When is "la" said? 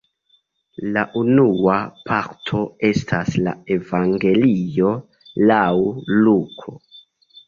0.93-1.01, 3.47-3.53